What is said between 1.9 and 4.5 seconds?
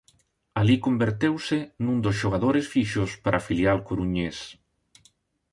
dos xogadores fixos para filial coruñés.